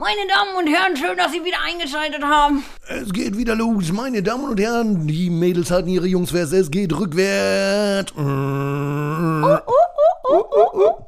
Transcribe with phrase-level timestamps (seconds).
[0.00, 2.64] Meine Damen und Herren, schön, dass Sie wieder eingeschaltet haben.
[2.88, 5.06] Es geht wieder los, meine Damen und Herren.
[5.06, 6.54] Die Mädels halten ihre Jungs fest.
[6.54, 8.10] Es geht rückwärts.
[8.16, 8.22] Oh,
[9.44, 9.58] oh,
[10.30, 11.06] oh, oh, oh.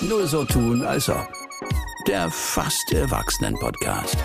[0.00, 1.28] Nur so tun, als ob.
[2.06, 4.16] Der fast Erwachsenen-Podcast.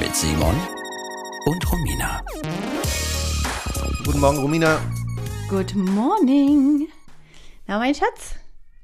[0.00, 0.56] Mit Simon
[1.44, 2.22] und Romina.
[4.04, 4.80] Guten Morgen, Romina.
[5.48, 6.88] Good morning.
[7.68, 8.34] Na, mein Schatz,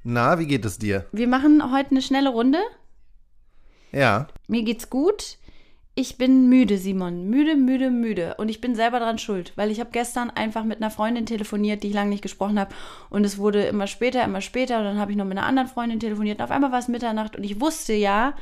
[0.08, 1.04] Na, wie geht es dir?
[1.10, 2.58] wir machen heute eine schnelle Runde.
[3.90, 4.28] Ja.
[4.46, 5.36] Mir geht's gut.
[5.96, 7.28] Ich bin müde, Simon.
[7.28, 8.36] Müde, müde, müde.
[8.38, 11.82] Und ich bin selber dran schuld, weil ich habe gestern einfach mit einer Freundin telefoniert,
[11.82, 12.72] die ich lange nicht gesprochen habe.
[13.10, 14.78] Und es wurde immer später, immer später.
[14.78, 16.38] Und dann habe ich noch mit einer anderen Freundin telefoniert.
[16.38, 17.34] Und auf einmal war es Mitternacht.
[17.34, 18.34] Und ich wusste ja,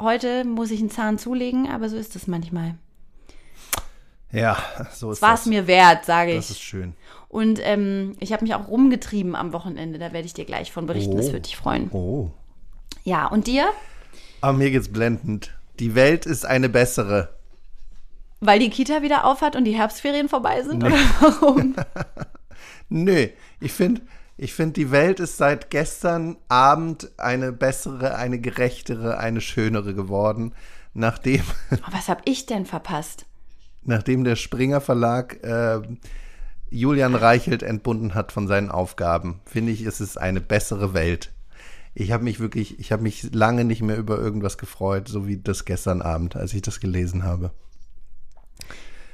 [0.00, 1.68] heute muss ich einen Zahn zulegen.
[1.68, 2.74] Aber so ist es manchmal.
[4.32, 4.58] Ja,
[4.92, 6.62] so ist Es war es mir wert, sage Das ist ich.
[6.64, 6.94] schön.
[7.28, 9.98] Und ähm, ich habe mich auch rumgetrieben am Wochenende.
[9.98, 11.16] Da werde ich dir gleich von berichten.
[11.16, 11.32] Das Oh.
[11.32, 11.90] würde dich freuen.
[11.92, 12.30] Oh.
[13.04, 13.68] Ja, und dir?
[14.40, 15.52] Aber mir geht's blendend.
[15.78, 17.34] Die Welt ist eine bessere.
[18.40, 20.82] Weil die Kita wieder aufhat und die Herbstferien vorbei sind?
[20.84, 21.74] Oder warum?
[22.88, 23.28] Nö,
[23.60, 24.00] ich finde,
[24.36, 30.54] ich find, die Welt ist seit gestern Abend eine bessere, eine gerechtere, eine schönere geworden,
[30.94, 33.26] nachdem, Oh, was habe ich denn verpasst?
[33.84, 35.80] nachdem der Springer Verlag äh,
[36.70, 39.40] Julian Reichelt entbunden hat von seinen Aufgaben.
[39.44, 41.30] Finde ich, ist es eine bessere Welt.
[41.94, 45.38] Ich habe mich wirklich, ich habe mich lange nicht mehr über irgendwas gefreut, so wie
[45.38, 47.50] das gestern Abend, als ich das gelesen habe.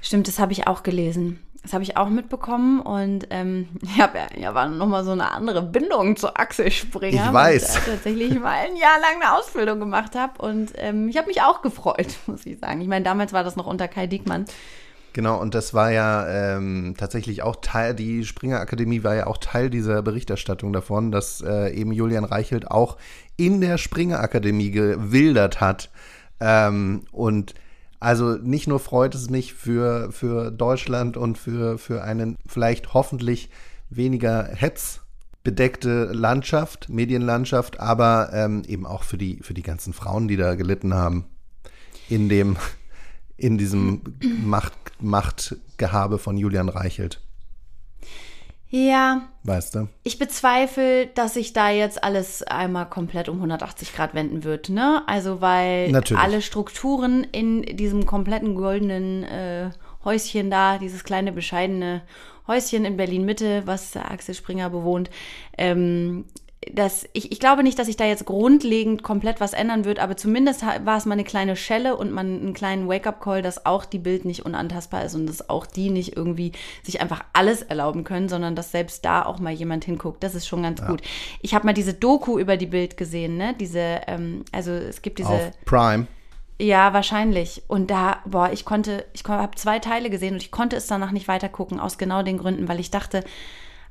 [0.02, 1.40] Stimmt, das habe ich auch gelesen.
[1.62, 5.12] Das habe ich auch mitbekommen und ähm, ich habe ja, ja war noch mal so
[5.12, 7.28] eine andere Bindung zu Axel Springer.
[7.28, 7.32] Ich weiß.
[7.32, 11.16] weil ich da tatsächlich mal ein Jahr lang eine Ausbildung gemacht habe und ähm, ich
[11.16, 12.82] habe mich auch gefreut, muss ich sagen.
[12.82, 14.44] Ich meine, damals war das noch unter Kai Diekmann.
[15.14, 19.38] Genau, und das war ja ähm, tatsächlich auch Teil, die Springer Akademie war ja auch
[19.38, 22.98] Teil dieser Berichterstattung davon, dass äh, eben Julian Reichelt auch
[23.36, 25.90] in der Springer Akademie gewildert hat.
[26.40, 27.54] Ähm, und
[28.00, 33.50] also nicht nur freut es mich für, für Deutschland und für, für einen vielleicht hoffentlich
[33.90, 40.36] weniger hetzbedeckte Landschaft, Medienlandschaft, aber ähm, eben auch für die, für die ganzen Frauen, die
[40.36, 41.26] da gelitten haben
[42.08, 42.56] in dem,
[43.36, 44.02] in diesem
[44.44, 47.20] Macht, Machtgehabe von Julian Reichelt.
[48.70, 49.88] Ja, Weißt du?
[50.02, 55.02] ich bezweifle, dass sich da jetzt alles einmal komplett um 180 Grad wenden wird, ne?
[55.06, 56.20] Also weil Natürlich.
[56.20, 59.70] alle Strukturen in diesem kompletten goldenen äh,
[60.04, 62.02] Häuschen da, dieses kleine bescheidene
[62.48, 65.08] Häuschen in Berlin Mitte, was Axel Springer bewohnt,
[65.56, 66.24] ähm,
[66.72, 70.16] das, ich, ich glaube nicht, dass sich da jetzt grundlegend komplett was ändern wird, aber
[70.16, 73.98] zumindest war es mal eine kleine Schelle und man einen kleinen Wake-up-Call, dass auch die
[73.98, 78.28] Bild nicht unantastbar ist und dass auch die nicht irgendwie sich einfach alles erlauben können,
[78.28, 80.22] sondern dass selbst da auch mal jemand hinguckt.
[80.22, 81.02] Das ist schon ganz gut.
[81.42, 83.54] Ich habe mal diese Doku über die Bild gesehen, ne?
[83.58, 85.28] Diese, ähm, also es gibt diese.
[85.28, 86.06] Auf Prime.
[86.60, 87.62] Ja, wahrscheinlich.
[87.66, 91.10] Und da, boah, ich konnte, ich habe zwei Teile gesehen und ich konnte es danach
[91.10, 93.24] nicht weiter gucken, aus genau den Gründen, weil ich dachte,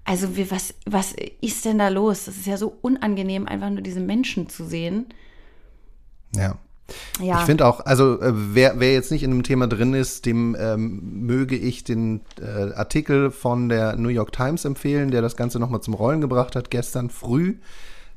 [0.06, 2.26] also wie, was, was ist denn da los?
[2.26, 5.08] Das ist ja so unangenehm, einfach nur diese Menschen zu sehen.
[6.36, 6.58] Ja.
[7.22, 10.26] Ja, Ich finde auch, also äh, wer, wer jetzt nicht in dem Thema drin ist,
[10.26, 15.38] dem ähm, möge ich den äh, Artikel von der New York Times empfehlen, der das
[15.38, 17.56] Ganze nochmal zum Rollen gebracht hat, gestern früh.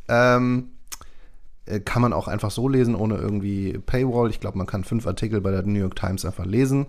[0.09, 0.71] Ähm,
[1.67, 4.31] äh, kann man auch einfach so lesen, ohne irgendwie Paywall.
[4.31, 6.87] Ich glaube, man kann fünf Artikel bei der New York Times einfach lesen.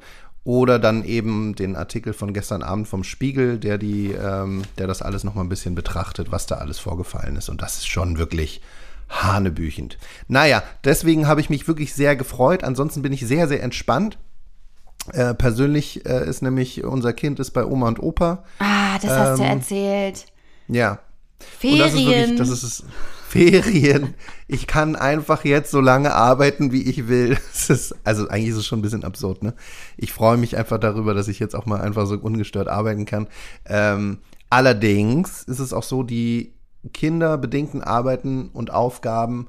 [0.47, 5.01] Oder dann eben den Artikel von gestern Abend vom Spiegel, der die, ähm, der das
[5.01, 7.49] alles nochmal ein bisschen betrachtet, was da alles vorgefallen ist.
[7.49, 8.61] Und das ist schon wirklich
[9.09, 9.97] hanebüchend.
[10.29, 12.63] Naja, deswegen habe ich mich wirklich sehr gefreut.
[12.63, 14.17] Ansonsten bin ich sehr, sehr entspannt.
[15.11, 18.45] Äh, persönlich äh, ist nämlich unser Kind ist bei Oma und Opa.
[18.59, 20.27] ah, das hast du ähm, erzählt.
[20.69, 20.99] Ja.
[21.61, 22.37] Und das ist wirklich, Ferien.
[22.37, 22.85] das ist.
[23.27, 24.13] Ferien.
[24.47, 27.37] Ich kann einfach jetzt so lange arbeiten, wie ich will.
[27.67, 29.53] Ist, also eigentlich ist es schon ein bisschen absurd, ne?
[29.97, 33.27] Ich freue mich einfach darüber, dass ich jetzt auch mal einfach so ungestört arbeiten kann.
[33.65, 36.53] Ähm, allerdings ist es auch so, die
[36.93, 39.47] kinderbedingten Arbeiten und Aufgaben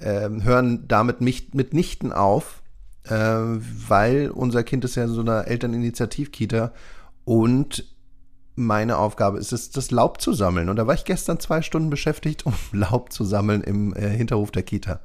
[0.00, 2.62] ähm, hören damit nicht, mitnichten auf,
[3.04, 6.72] äh, weil unser Kind ist ja in so einer Elterninitiativkita
[7.24, 7.84] und
[8.58, 10.68] meine Aufgabe ist es, das Laub zu sammeln.
[10.68, 14.50] Und da war ich gestern zwei Stunden beschäftigt, um Laub zu sammeln im äh, Hinterhof
[14.50, 15.00] der Kita.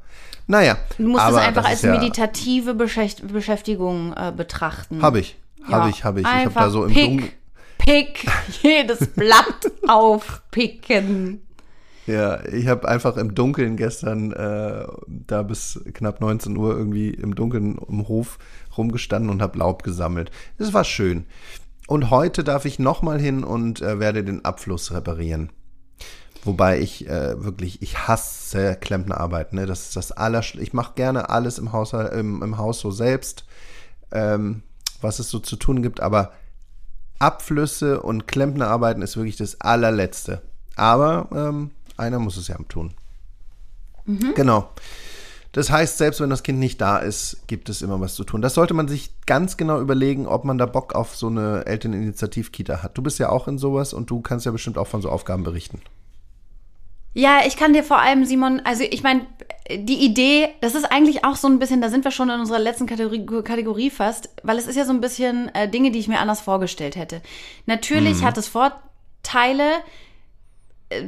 [0.48, 0.78] Naja.
[0.98, 5.02] Du musst es einfach als ja- meditative Beschäft- Beschäftigung äh, betrachten.
[5.02, 5.38] Hab ich.
[5.64, 6.24] Hab Ja, ich, hab ich.
[6.24, 7.32] Ich hab einfach da so im pick, Dunkeln.
[7.78, 8.26] Pick,
[8.62, 11.42] jedes Blatt aufpicken.
[12.06, 17.34] Ja, ich habe einfach im Dunkeln gestern äh, da bis knapp 19 Uhr irgendwie im
[17.34, 18.40] Dunkeln im Hof
[18.78, 20.30] rumgestanden und habe Laub gesammelt.
[20.58, 21.26] Es war schön.
[21.88, 25.52] Und heute darf ich nochmal hin und äh, werde den Abfluss reparieren.
[26.44, 29.54] Wobei ich äh, wirklich, ich hasse Klempnerarbeit.
[29.54, 29.66] Ne?
[29.66, 33.46] Das ist das Allersch Ich mache gerne alles im, Haushalt, im, im Haus so selbst,
[34.12, 34.64] ähm,
[35.02, 36.02] was es so zu tun gibt.
[36.02, 36.32] Aber
[37.20, 40.42] Abflüsse und Klempnerarbeiten ist wirklich das allerletzte.
[40.76, 42.94] Aber ähm, einer muss es ja tun.
[44.36, 44.70] Genau.
[45.54, 48.42] Das heißt, selbst wenn das Kind nicht da ist, gibt es immer was zu tun.
[48.42, 52.82] Das sollte man sich ganz genau überlegen, ob man da Bock auf so eine Elterninitiativ-Kita
[52.82, 52.98] hat.
[52.98, 55.44] Du bist ja auch in sowas und du kannst ja bestimmt auch von so Aufgaben
[55.44, 55.80] berichten.
[57.14, 59.28] Ja, ich kann dir vor allem, Simon, also ich meine,
[59.70, 62.58] die Idee, das ist eigentlich auch so ein bisschen, da sind wir schon in unserer
[62.58, 66.08] letzten Kategorie, Kategorie fast, weil es ist ja so ein bisschen äh, Dinge, die ich
[66.08, 67.22] mir anders vorgestellt hätte.
[67.68, 69.70] Natürlich hat es Vorteile,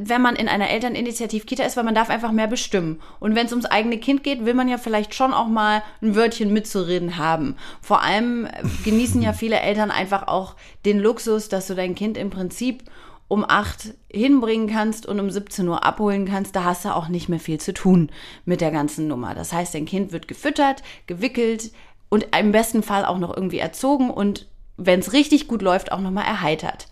[0.04, 3.02] wenn man in einer Elterninitiativ-Kita ist, weil man darf einfach mehr bestimmen.
[3.20, 6.16] Und wenn es ums eigene Kind geht, will man ja vielleicht schon auch mal ein
[6.16, 7.56] Wörtchen mitzureden haben.
[7.82, 8.48] Vor allem
[8.84, 10.56] genießen ja viele Eltern einfach auch
[10.86, 12.84] den Luxus, dass du dein Kind im Prinzip
[13.28, 17.28] um 8 hinbringen kannst und um 17 Uhr abholen kannst, da hast du auch nicht
[17.28, 18.12] mehr viel zu tun
[18.46, 19.34] mit der ganzen Nummer.
[19.34, 21.72] Das heißt, dein Kind wird gefüttert, gewickelt
[22.10, 24.48] und im besten Fall auch noch irgendwie erzogen und
[24.78, 26.88] wenn es richtig gut läuft, auch nochmal erheitert.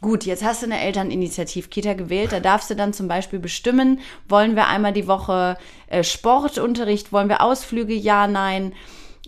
[0.00, 2.32] Gut, jetzt hast du eine Elterninitiativ-Kita gewählt.
[2.32, 5.56] Da darfst du dann zum Beispiel bestimmen, wollen wir einmal die Woche
[5.88, 8.74] äh, Sportunterricht, wollen wir Ausflüge, ja, nein.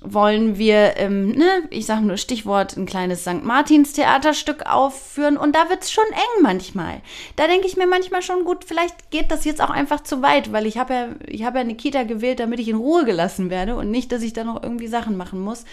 [0.03, 3.43] Wollen wir, ähm, ne, ich sage nur Stichwort, ein kleines St.
[3.43, 7.01] Martins Theaterstück aufführen und da wird's schon eng manchmal.
[7.37, 10.53] Da denke ich mir manchmal schon, gut, vielleicht geht das jetzt auch einfach zu weit,
[10.53, 13.49] weil ich habe ja, ich habe ja eine Kita gewählt, damit ich in Ruhe gelassen
[13.49, 15.65] werde und nicht, dass ich da noch irgendwie Sachen machen muss.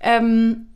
[0.00, 0.68] Ähm,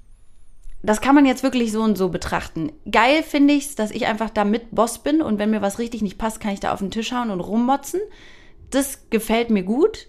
[0.83, 2.73] das kann man jetzt wirklich so und so betrachten.
[2.91, 5.79] Geil finde ich es, dass ich einfach da mit Boss bin und wenn mir was
[5.79, 8.01] richtig nicht passt, kann ich da auf den Tisch hauen und rummotzen.
[8.71, 10.09] Das gefällt mir gut.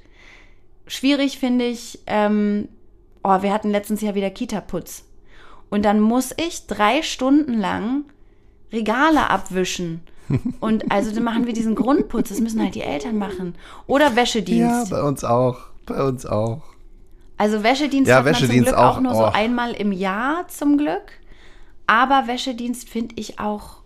[0.88, 2.70] Schwierig finde ich, ähm,
[3.24, 5.06] oh, wir hatten letztens ja wieder Kita-Putz.
[5.70, 8.06] Und dann muss ich drei Stunden lang
[8.72, 10.02] Regale abwischen.
[10.60, 13.56] Und also dann machen wir diesen Grundputz, das müssen halt die Eltern machen.
[13.88, 14.90] Oder Ja, Wäschedienst.
[14.90, 15.60] bei uns auch.
[15.86, 16.62] Bei uns auch.
[17.38, 19.32] Also Wäschedienst Ja, hat man Wäschedienst zum Glück auch, auch, nur so oh.
[19.34, 21.20] einmal im Jahr zum Glück.
[21.88, 23.78] Aber Wäschedienst finde ich auch,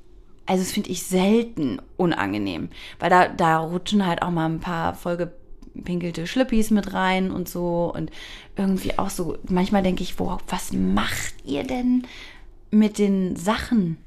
[0.46, 2.70] also das finde ich selten unangenehm.
[3.00, 7.92] Weil da, da rutschen halt auch mal ein paar vollgepinkelte Schlippis mit rein und so.
[7.94, 8.12] Und
[8.56, 12.06] irgendwie auch so, manchmal denke ich, wow, was macht ihr denn
[12.70, 13.98] mit den Sachen?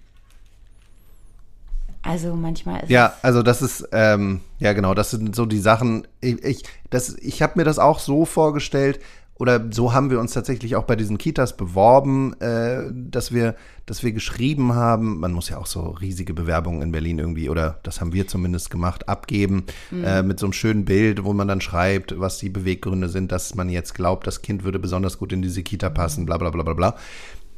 [2.03, 6.07] Also manchmal ist Ja, also das ist, ähm, ja genau, das sind so die Sachen.
[6.21, 9.01] Ich, ich, das- ich habe mir das auch so vorgestellt,
[9.41, 13.55] oder so haben wir uns tatsächlich auch bei diesen Kitas beworben, äh, dass wir,
[13.87, 17.81] dass wir geschrieben haben, man muss ja auch so riesige Bewerbungen in Berlin irgendwie, oder
[17.83, 19.65] das haben wir zumindest gemacht, abgeben,
[20.05, 23.55] äh, mit so einem schönen Bild, wo man dann schreibt, was die Beweggründe sind, dass
[23.55, 26.63] man jetzt glaubt, das Kind würde besonders gut in diese Kita passen, bla bla bla
[26.63, 26.97] bla bla.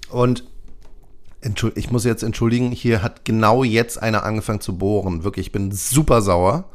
[0.09, 0.45] Und
[1.75, 5.25] ich muss jetzt entschuldigen, hier hat genau jetzt einer angefangen zu bohren.
[5.25, 6.67] Wirklich, ich bin super sauer.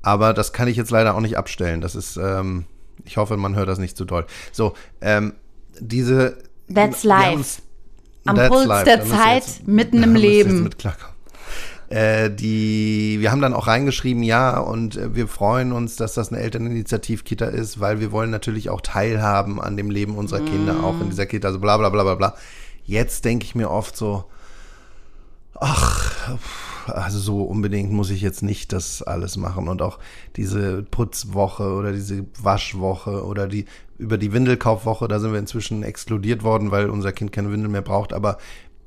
[0.00, 1.82] Aber das kann ich jetzt leider auch nicht abstellen.
[1.82, 2.64] Das ist, ähm,
[3.04, 4.26] ich hoffe, man hört das nicht zu doll.
[4.52, 5.34] So, ähm,
[5.80, 6.38] diese.
[6.72, 7.34] That's life.
[7.36, 7.62] uns-
[8.26, 8.84] Am That's Puls life.
[8.84, 10.62] der Da Zeit, jetzt- mitten im Leben.
[10.62, 11.12] mit klarkommen.
[11.90, 16.32] Äh, die, wir haben dann auch reingeschrieben, ja, und äh, wir freuen uns, dass das
[16.32, 20.98] eine Elterninitiativ-Kita ist, weil wir wollen natürlich auch teilhaben an dem Leben unserer Kinder, auch
[21.02, 22.34] in dieser Kita, also bla bla bla bla bla.
[22.84, 24.24] Jetzt denke ich mir oft so,
[25.60, 26.38] ach,
[26.88, 29.98] also so unbedingt muss ich jetzt nicht das alles machen und auch
[30.36, 33.66] diese Putzwoche oder diese Waschwoche oder die
[33.96, 37.82] über die Windelkaufwoche, da sind wir inzwischen exkludiert worden, weil unser Kind keine Windel mehr
[37.82, 38.38] braucht, aber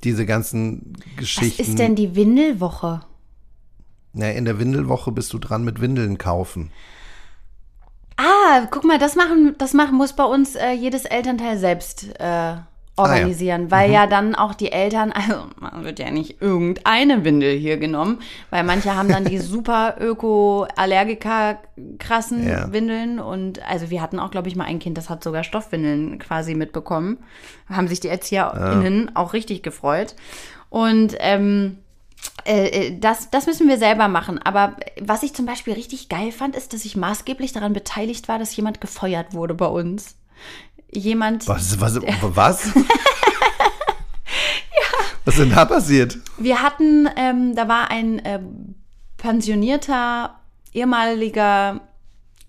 [0.04, 1.62] diese ganzen Was Geschichten.
[1.62, 3.00] ist denn die Windelwoche?
[4.12, 6.70] Na, in der Windelwoche bist du dran mit Windeln kaufen.
[8.16, 12.56] Ah, guck mal, das machen, das machen muss bei uns äh, jedes Elternteil selbst äh,
[12.98, 17.76] organisieren, weil ja dann auch die Eltern, also man wird ja nicht irgendeine Windel hier
[17.76, 21.58] genommen, weil manche haben dann die super öko-allergiker
[21.98, 22.72] krassen Ja.
[22.72, 26.18] Windeln und also wir hatten auch, glaube ich, mal ein Kind, das hat sogar Stoffwindeln
[26.18, 27.18] quasi mitbekommen.
[27.68, 30.14] Haben sich die ErzieherInnen auch richtig gefreut.
[30.70, 31.78] Und ähm,
[32.44, 34.38] äh, äh, das, das müssen wir selber machen.
[34.38, 38.38] Aber was ich zum Beispiel richtig geil fand, ist, dass ich maßgeblich daran beteiligt war,
[38.38, 40.16] dass jemand gefeuert wurde bei uns.
[40.90, 41.46] Jemand.
[41.46, 41.80] Was?
[41.80, 42.00] Was?
[42.22, 42.72] was?
[45.24, 46.16] Was ist denn da passiert?
[46.38, 48.40] Wir hatten, ähm, da war ein äh,
[49.18, 50.40] pensionierter
[50.72, 51.80] ehemaliger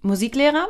[0.01, 0.67] Musiklehrer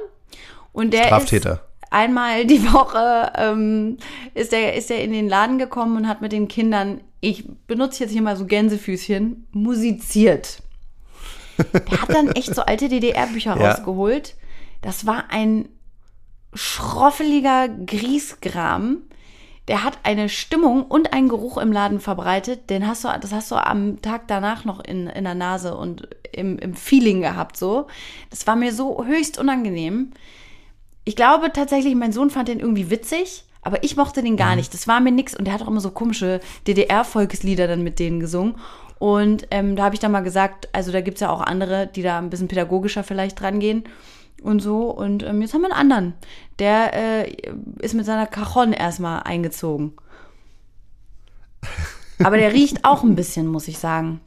[0.71, 1.53] und der Straftäter.
[1.53, 3.97] ist einmal die Woche ähm,
[4.33, 8.03] ist er ist er in den Laden gekommen und hat mit den Kindern, ich benutze
[8.03, 10.63] jetzt hier mal so Gänsefüßchen, musiziert.
[11.57, 13.73] Der hat dann echt so alte DDR-Bücher Ja.
[19.69, 23.51] Der hat eine Stimmung und einen Geruch im Laden verbreitet, den hast du, das hast
[23.51, 27.85] du am Tag danach noch in, in der Nase und im, im Feeling gehabt, so.
[28.31, 30.09] Das war mir so höchst unangenehm.
[31.05, 34.73] Ich glaube tatsächlich, mein Sohn fand den irgendwie witzig, aber ich mochte den gar nicht.
[34.73, 38.19] Das war mir nix und der hat auch immer so komische DDR-Volkslieder dann mit denen
[38.19, 38.55] gesungen.
[38.97, 41.85] Und ähm, da habe ich dann mal gesagt, also da gibt es ja auch andere,
[41.85, 43.83] die da ein bisschen pädagogischer vielleicht dran gehen
[44.41, 44.89] und so.
[44.89, 46.13] Und ähm, jetzt haben wir einen anderen.
[46.60, 47.36] Der äh,
[47.81, 49.93] ist mit seiner Cajon erstmal eingezogen.
[52.24, 54.19] Aber der riecht auch ein bisschen, muss ich sagen.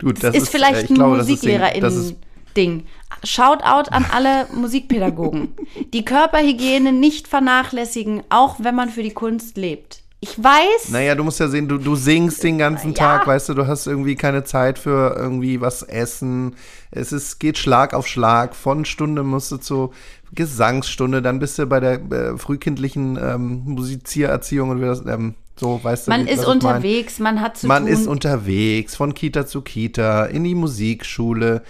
[0.00, 2.86] Gut, Das, ist, vielleicht äh, ich glaube, ein das das ist- MusiklehrerInnen-Ding.
[3.24, 5.54] Shoutout an alle Musikpädagogen.
[5.94, 10.02] Die Körperhygiene nicht vernachlässigen, auch wenn man für die Kunst lebt.
[10.28, 12.94] Ich weiß, Naja, du musst ja sehen, du, du singst den ganzen Ja.
[13.18, 16.56] Tag, weißt du, du hast irgendwie keine Zeit für irgendwie was essen.
[16.90, 18.54] Es ist, geht Schlag auf Schlag.
[18.56, 19.92] Von Stunde musst du zu
[20.32, 26.06] Gesangsstunde, dann bist du bei der äh, frühkindlichen ähm, Musiziererziehung und das, ähm, so, weißt
[26.08, 26.10] du.
[26.10, 26.56] man wie- ist ich mein?
[26.56, 27.92] unterwegs, man hat zu Man tun.
[27.92, 31.62] ist unterwegs, von Kita zu Kita, in die Musikschule.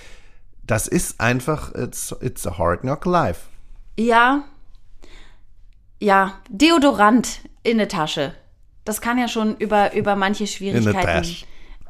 [0.67, 3.43] Das ist einfach, it's, it's a hard knock life.
[3.99, 4.43] Ja.
[6.01, 8.35] Ja, Deodorant in der Tasche.
[8.87, 11.27] Das kann ja schon über, über manche Schwierigkeiten.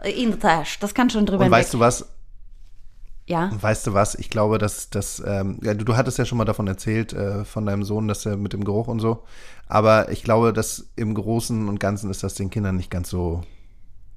[0.00, 0.78] Äh, In der Tasche.
[0.80, 2.06] Das kann schon drüber Und weißt du was?
[3.26, 3.50] Ja.
[3.60, 4.14] Weißt du was?
[4.14, 7.44] Ich glaube, dass das, ähm, ja, du, du hattest ja schon mal davon erzählt, äh,
[7.44, 9.24] von deinem Sohn, dass er mit dem Geruch und so.
[9.66, 13.42] Aber ich glaube, dass im Großen und Ganzen ist das den Kindern nicht ganz so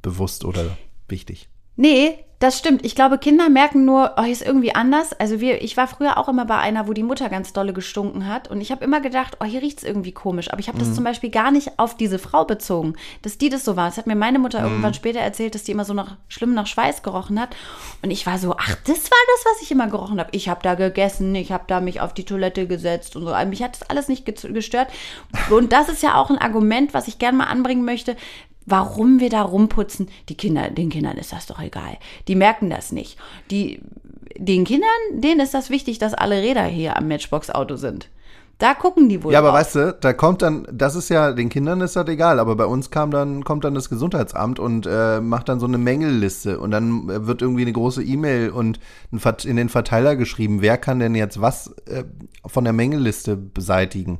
[0.01, 1.49] bewusst oder wichtig.
[1.75, 2.85] Nee, das stimmt.
[2.85, 5.11] Ich glaube, Kinder merken nur, oh, hier ist irgendwie anders.
[5.19, 8.27] Also wir, ich war früher auch immer bei einer, wo die Mutter ganz dolle gestunken
[8.27, 8.47] hat.
[8.49, 10.49] Und ich habe immer gedacht, oh, hier riecht's irgendwie komisch.
[10.49, 12.93] Aber ich habe das zum Beispiel gar nicht auf diese Frau bezogen,
[13.23, 13.87] dass die das so war.
[13.87, 16.65] Das hat mir meine Mutter irgendwann später erzählt, dass die immer so nach, schlimm nach
[16.67, 17.49] Schweiß gerochen hat.
[18.01, 20.29] Und ich war so, ach, das war das, was ich immer gerochen habe.
[20.31, 23.33] Ich habe da gegessen, ich habe da mich auf die Toilette gesetzt und so.
[23.33, 24.87] Also Mich hat das alles nicht ge- gestört.
[25.49, 28.15] Und das ist ja auch ein Argument, was ich gerne mal anbringen möchte
[28.65, 31.97] warum wir da rumputzen, die Kinder, den Kindern ist das doch egal.
[32.27, 33.17] Die merken das nicht.
[33.51, 33.81] Die,
[34.37, 38.09] den Kindern, denen ist das wichtig, dass alle Räder hier am Matchbox-Auto sind.
[38.59, 39.31] Da gucken die wohl.
[39.31, 39.59] Ja, aber drauf.
[39.59, 42.65] weißt du, da kommt dann, das ist ja, den Kindern ist das egal, aber bei
[42.65, 46.71] uns kam dann, kommt dann das Gesundheitsamt und äh, macht dann so eine Mängelliste und
[46.71, 48.81] dann äh, wird irgendwie eine große E-Mail und
[49.45, 52.03] in den Verteiler geschrieben, wer kann denn jetzt was äh,
[52.45, 54.19] von der Mängelliste beseitigen.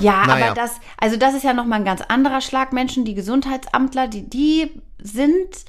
[0.00, 0.46] Ja, Naja.
[0.46, 4.28] aber das, also das ist ja nochmal ein ganz anderer Schlag Menschen, die Gesundheitsamtler, die,
[4.28, 5.64] die sind,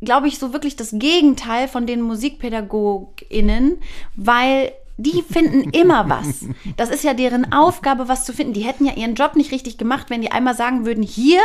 [0.00, 3.78] glaube ich, so wirklich das Gegenteil von den MusikpädagogInnen,
[4.14, 6.46] weil die finden immer was.
[6.76, 8.54] Das ist ja deren Aufgabe, was zu finden.
[8.54, 11.40] Die hätten ja ihren Job nicht richtig gemacht, wenn die einmal sagen würden, hier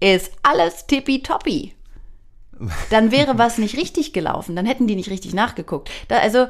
[0.00, 1.74] ist alles tippitoppi.
[2.88, 4.56] Dann wäre was nicht richtig gelaufen.
[4.56, 5.90] Dann hätten die nicht richtig nachgeguckt.
[6.08, 6.46] Da, also,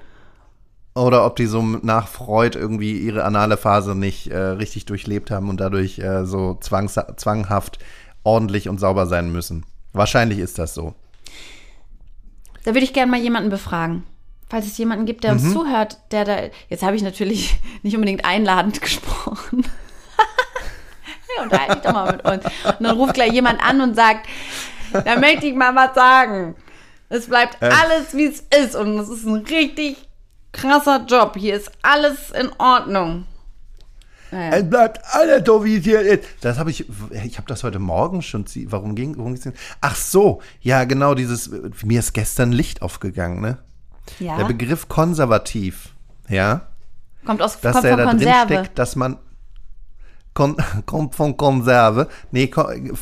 [0.96, 5.50] oder ob die so nach Freud irgendwie ihre anale Phase nicht äh, richtig durchlebt haben
[5.50, 7.80] und dadurch äh, so zwangs zwanghaft
[8.24, 9.66] ordentlich und sauber sein müssen.
[9.94, 10.94] Wahrscheinlich ist das so.
[12.66, 14.04] Da würde ich gerne mal jemanden befragen.
[14.50, 15.40] Falls es jemanden gibt, der Mhm.
[15.44, 16.38] uns zuhört, der da.
[16.70, 19.64] Jetzt habe ich natürlich nicht unbedingt einladend gesprochen.
[21.28, 22.44] hey, unterhalte dich doch mal mit uns.
[22.46, 24.28] Und dann ruft gleich jemand an und sagt,
[24.92, 26.56] da möchte ich mal was sagen.
[27.10, 28.76] Es bleibt alles, wie es ist.
[28.76, 29.98] Und es ist ein richtig
[30.52, 31.36] krasser Job.
[31.38, 33.26] Hier ist alles in Ordnung.
[34.32, 34.58] Naja.
[34.58, 36.24] Es bleibt alles so, wie es hier ist.
[36.42, 36.86] Das habe ich,
[37.24, 39.54] ich habe das heute Morgen schon, warum ging, ging's denn?
[39.82, 41.50] Ach so, ja genau, dieses,
[41.84, 43.58] mir ist gestern Licht aufgegangen, ne?
[44.20, 44.38] Ja.
[44.38, 45.90] Der Begriff konservativ,
[46.28, 46.62] ja,
[47.26, 48.46] kommt aus dass kommt der von da drin Konserve.
[48.54, 49.18] steckt, dass man
[50.34, 52.52] kon, kommt von Konserve, nee,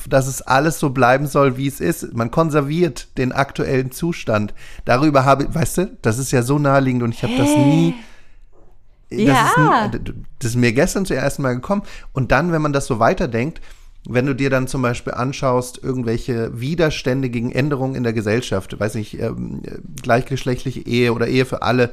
[0.07, 2.13] dass es alles so bleiben soll, wie es ist.
[2.13, 4.53] Man konserviert den aktuellen Zustand.
[4.85, 7.93] Darüber habe, weißt du, das ist ja so naheliegend und ich habe das nie.
[9.09, 9.85] Das, Ja.
[9.85, 10.01] ist
[10.39, 11.83] das ist mir gestern zuerst mal gekommen.
[12.11, 13.61] Und dann, wenn man das so weiterdenkt,
[14.09, 18.95] wenn du dir dann zum Beispiel anschaust, irgendwelche Widerstände gegen Änderungen in der Gesellschaft, weiß
[18.95, 21.91] nicht, ähm, äh, gleichgeschlechtliche Ehe oder Ehe für alle,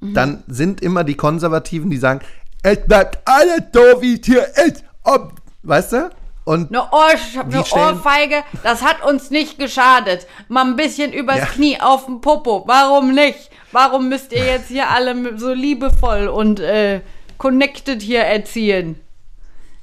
[0.00, 2.20] dann sind immer die Konservativen, die sagen,
[2.62, 4.82] es bleibt alles so, wie es hier ist.
[5.02, 6.10] Ob, weißt du?
[6.44, 10.26] Und Eine, Ohr, eine Die stellen- Ohrfeige, das hat uns nicht geschadet.
[10.48, 11.44] Mal ein bisschen übers Ja.
[11.46, 12.64] Knie auf den Popo.
[12.66, 13.50] Warum nicht?
[13.72, 17.02] Warum müsst ihr jetzt hier alle so liebevoll und äh,
[17.36, 18.98] connected hier erziehen?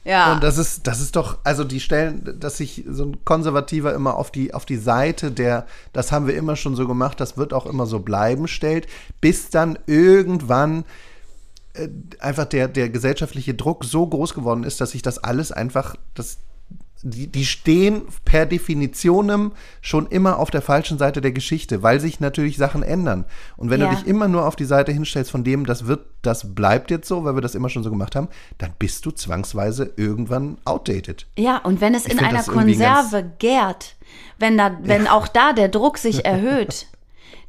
[0.08, 0.32] Ja.
[0.32, 4.16] Und das ist, das ist doch, also die stellen, dass sich so ein Konservativer immer
[4.16, 7.52] auf die, auf die Seite der, das haben wir immer schon so gemacht, das wird
[7.54, 8.88] auch immer so bleiben, stellt,
[9.20, 10.86] bis dann irgendwann
[11.74, 15.98] äh, einfach der, der gesellschaftliche Druck so groß geworden ist, dass sich das alles einfach,
[16.14, 16.38] das,
[17.10, 22.20] die, die stehen per Definitionem schon immer auf der falschen Seite der Geschichte, weil sich
[22.20, 23.26] natürlich Sachen ändern.
[23.56, 23.90] Und wenn Ja.
[23.90, 27.08] du dich immer nur auf die Seite hinstellst von dem, das wird, das bleibt jetzt
[27.08, 31.28] so, weil wir das immer schon so gemacht haben, dann bist du zwangsweise irgendwann outdated.
[31.38, 33.96] Ja, und wenn es Ich in einer Konserve gärt,
[34.40, 36.88] wenn, da, wenn auch da der Druck sich erhöht,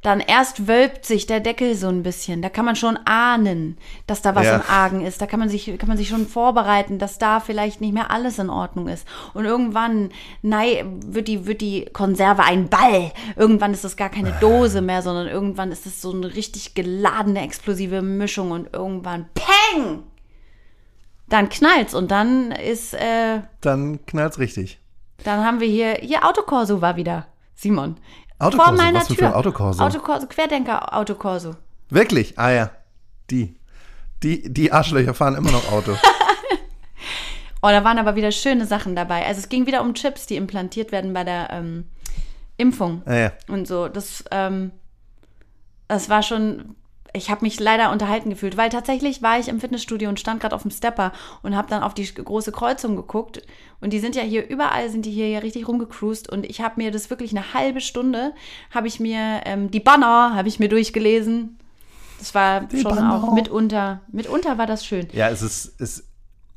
[0.00, 2.40] dann erst wölbt sich der Deckel so ein bisschen.
[2.40, 3.76] Da kann man schon ahnen,
[4.06, 4.56] dass da was Ja.
[4.56, 5.20] im Argen ist.
[5.20, 8.38] Da kann man sich, kann man sich schon vorbereiten, dass da vielleicht nicht mehr alles
[8.38, 9.08] in Ordnung ist.
[9.34, 13.10] Und irgendwann, nein, wird die, wird die Konserve ein Ball.
[13.34, 17.42] Irgendwann ist es gar keine Dose mehr, sondern irgendwann ist es so eine richtig geladene,
[17.42, 20.04] explosive Mischung und irgendwann Peng!
[21.28, 24.78] Dann knallt's und dann ist, äh, Dann knallt's richtig.
[25.24, 27.96] dann haben wir hier, hier Autokorso war wieder, Simon.
[28.38, 29.28] Autokorso, Vor meiner was für Tür.
[29.28, 29.82] ein Autokorso?
[29.82, 31.56] Autokorso, Querdenker Autokorso.
[31.90, 32.38] Wirklich?
[32.38, 32.70] Ah ja,
[33.30, 33.56] die.
[34.22, 35.96] Die, die Arschlöcher fahren immer noch Auto.
[37.60, 39.26] Oh, da waren aber wieder schöne Sachen dabei.
[39.26, 41.88] Also es ging wieder um Chips, die implantiert werden bei der ähm,
[42.56, 43.32] Impfung Ah ja.
[43.48, 43.88] und so.
[43.88, 44.70] Das, ähm,
[45.88, 46.76] das war schon.
[47.12, 50.54] Ich habe mich leider unterhalten gefühlt, weil tatsächlich war ich im Fitnessstudio und stand gerade
[50.54, 51.12] auf dem Stepper
[51.42, 53.42] und habe dann auf die große Kreuzung geguckt.
[53.80, 56.28] Und die sind ja hier überall, sind die hier ja richtig rumgecruised.
[56.28, 58.34] Und ich habe mir das wirklich eine halbe Stunde,
[58.70, 61.58] habe ich mir ähm, die Banner, habe ich mir durchgelesen.
[62.18, 63.14] Das war schon Banner.
[63.14, 65.06] auch mitunter, mitunter war das schön.
[65.12, 66.04] Ja, es ist, es,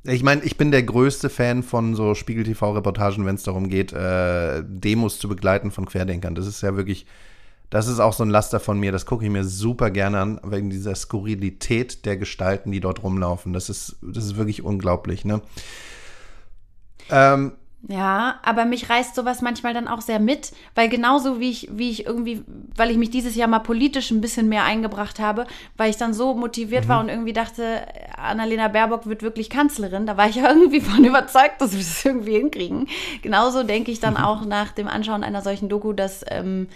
[0.04, 4.64] ich meine, ich bin der größte Fan von so Spiegel-TV-Reportagen, wenn es darum geht, äh,
[4.66, 6.34] Demos zu begleiten von Querdenkern.
[6.34, 7.06] Das ist ja wirklich,
[7.72, 10.42] das ist auch so ein Laster von mir, das gucke ich mir super gerne an,
[10.44, 13.54] wegen dieser Skurrilität der Gestalten, die dort rumlaufen.
[13.54, 15.42] Das ist, das ist wirklich unglaublich, ne?
[17.10, 17.54] Ähm,
[17.88, 21.90] Ja, aber mich reißt sowas manchmal dann auch sehr mit, weil genauso wie ich, wie
[21.90, 22.44] ich irgendwie,
[22.76, 25.48] weil ich mich dieses Jahr mal politisch ein bisschen mehr eingebracht habe,
[25.78, 27.88] weil ich dann so motiviert war und irgendwie dachte,
[28.18, 32.06] Annalena Baerbock wird wirklich Kanzlerin, da war ich ja irgendwie von überzeugt, dass wir das
[32.06, 32.88] irgendwie hinkriegen.
[33.24, 36.68] Genauso denke ich dann auch nach dem Anschauen einer solchen Doku, dass, ähm,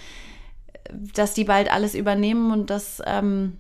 [0.92, 3.58] dass die bald alles übernehmen und dass ähm,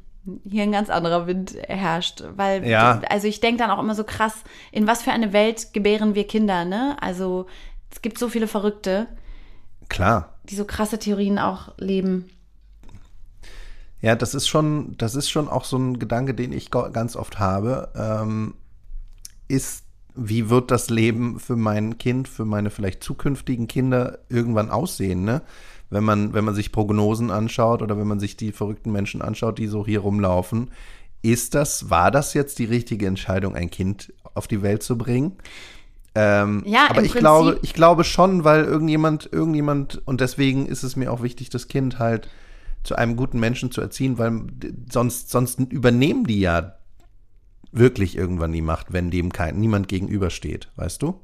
[0.50, 2.24] hier ein ganz anderer Wind herrscht.
[2.36, 3.02] Weil, Ja.
[3.10, 6.26] also ich denke dann auch immer so krass, in was für eine Welt gebären wir
[6.28, 6.98] Kinder, ne?
[7.00, 7.46] Also
[7.92, 9.08] es gibt so viele Verrückte,
[9.90, 10.34] klar.
[10.44, 12.30] die so krasse Theorien auch leben.
[14.02, 17.40] Ja, das ist schon, das ist schon auch so ein Gedanke, den ich ganz oft
[17.40, 17.92] habe.
[17.96, 18.54] Ähm,
[19.48, 19.84] ist,
[20.16, 25.42] wie wird das Leben für mein Kind, für meine vielleicht zukünftigen Kinder irgendwann aussehen, ne?
[25.90, 29.60] Wenn man, wenn man sich Prognosen anschaut oder wenn man sich die verrückten Menschen anschaut,
[29.60, 30.72] die so hier rumlaufen,
[31.22, 35.34] ist das, war das jetzt die richtige Entscheidung, ein Kind auf die Welt zu bringen?
[36.16, 40.84] Ähm, Ja, aber ich Prinzip- glaube, ich glaube schon, weil irgendjemand, irgendjemand, und deswegen ist
[40.84, 42.30] es mir auch wichtig, das Kind halt
[42.84, 44.44] zu einem guten Menschen zu erziehen, weil
[44.92, 46.76] sonst, sonst übernehmen die ja
[47.72, 51.20] wirklich irgendwann die Macht, wenn dem kein, niemand gegenübersteht, weißt du?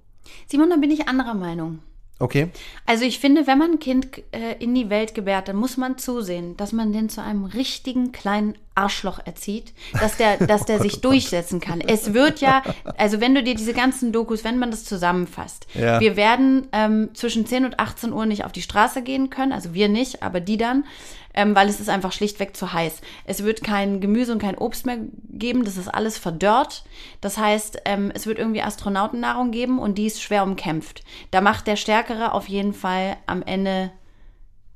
[0.47, 1.79] Simon, da bin ich anderer Meinung.
[2.21, 2.49] Okay.
[2.85, 5.97] Also ich finde, wenn man ein Kind äh, in die Welt gebärt, dann muss man
[5.97, 11.01] zusehen, dass man den zu einem richtigen kleinen Arschloch erzieht, dass der, dass der sich
[11.01, 11.81] durchsetzen kann.
[11.81, 12.63] Es wird ja,
[12.97, 15.99] also wenn du dir diese ganzen Dokus, wenn man das zusammenfasst, Ja.
[15.99, 19.73] wir werden ähm, zwischen 10 und 18 Uhr nicht auf die Straße gehen können, also
[19.73, 20.85] wir nicht, aber die dann,
[21.33, 23.01] ähm, weil es ist einfach schlichtweg zu heiß.
[23.25, 24.97] Es wird kein Gemüse und kein Obst mehr
[25.29, 26.83] geben, das ist alles verdörrt.
[27.21, 31.03] Das heißt, ähm, es wird irgendwie Astronautennahrung geben und die ist schwer umkämpft.
[31.31, 33.91] Da macht der Stärkere auf jeden Fall am Ende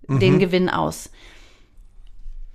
[0.08, 1.10] den Gewinn aus.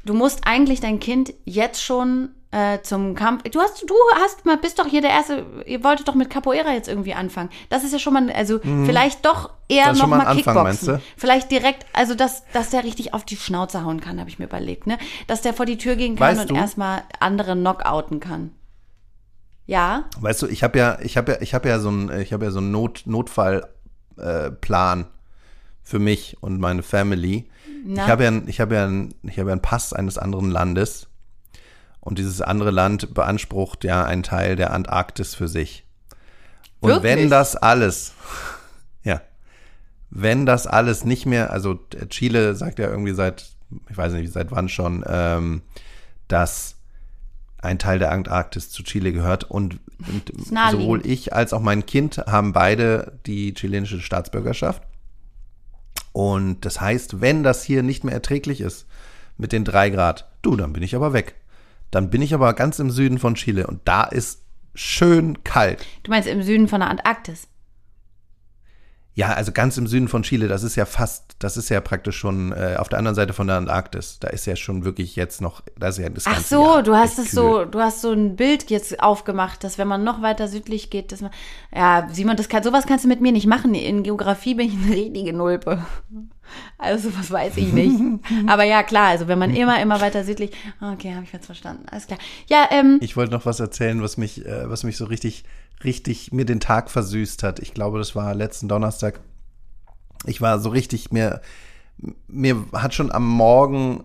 [0.04, 3.42] Du musst eigentlich dein Kind jetzt schon äh, zum Kampf.
[3.44, 5.44] Du hast, du hast mal, bist doch hier der erste.
[5.66, 7.50] Ihr wolltet doch mit Capoeira jetzt irgendwie anfangen.
[7.68, 9.98] Das ist ja schon mal, also vielleicht doch eher Mhm.
[9.98, 10.94] Noch mal mal, Anfang, Kickboxen.
[10.94, 11.02] du?
[11.16, 14.46] Vielleicht direkt, also dass, dass der richtig auf die Schnauze hauen kann, habe ich mir
[14.46, 14.98] überlegt, ne?
[15.28, 16.54] Dass der vor die Tür gehen kann Weißt und du?
[16.56, 18.52] erstmal andere knockouten kann.
[19.66, 22.32] Ja, Weißt du, ich habe ja, ich habe ja, ich habe ja so einen, ich
[22.32, 25.04] habe ja so einen Not, Notfallplan äh,
[25.82, 27.48] für mich und meine Family.
[27.85, 28.05] Na?
[28.05, 28.88] Ich habe ja, einen- ich habe ja,
[29.23, 31.09] ich habe ja einen Pass eines anderen Landes
[32.01, 35.85] und dieses andere Land beansprucht ja einen Teil der Antarktis für sich.
[36.81, 37.12] Und Wirklich?
[37.16, 38.12] wenn das alles,
[39.05, 39.21] ja,
[40.11, 43.47] wenn das alles nicht mehr, also Chile sagt ja irgendwie seit,
[43.88, 45.62] ich weiß nicht seit wann schon, ähm,
[46.29, 46.77] dass
[47.62, 50.33] ein Teil der Antarktis zu Chile gehört und, und
[50.71, 54.83] sowohl ich als auch mein Kind haben beide die chilenische Staatsbürgerschaft.
[56.12, 58.87] Und das heißt, wenn das hier nicht mehr erträglich ist
[59.37, 61.37] mit den drei Grad, du, dann bin ich aber weg.
[61.90, 64.42] Dann bin ich aber ganz im Süden von Chile und da ist
[64.75, 65.85] schön kalt.
[66.05, 67.49] du meinst im Süden von der Antarktis.
[69.14, 72.16] Ja, also ganz im Süden von Chile, das ist ja fast, das ist ja praktisch
[72.16, 74.18] schon äh, auf der anderen Seite von der Antarktis.
[74.20, 76.94] Da ist ja schon wirklich jetzt noch, da ist ja das Ach so, Jahr du
[76.94, 80.46] hast es so, du hast so ein Bild jetzt aufgemacht, dass wenn man noch weiter
[80.46, 81.33] südlich geht, dass man,
[81.75, 83.75] ja, Simon, das kann, sowas kannst du mit mir nicht machen.
[83.75, 85.85] In Geografie bin ich eine richtige Nulpe.
[86.79, 88.01] Also, was weiß ich nicht.
[88.46, 91.87] Aber ja, klar, also wenn man immer, immer weiter südlich, okay, habe ich jetzt verstanden.
[91.90, 92.18] Alles klar.
[92.49, 95.44] Ja, ähm, Ich wollte noch was erzählen, was mich, äh, was mich so richtig,
[95.85, 97.61] richtig mir den Tag versüßt hat.
[97.61, 99.21] Ich glaube, das war letzten Donnerstag.
[100.27, 101.40] Ich war so richtig, mir,
[102.29, 104.05] mir hat schon am Morgen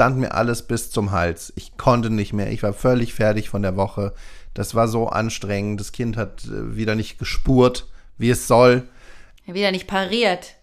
[0.00, 1.52] stand mir alles bis zum Hals.
[1.56, 2.50] Ich konnte nicht mehr.
[2.50, 4.14] Ich war völlig fertig von der Woche.
[4.54, 5.80] Das war so anstrengend.
[5.80, 8.88] Das Kind hat äh, wieder nicht gespurt, wie es soll.
[9.46, 10.54] wieder nicht pariert.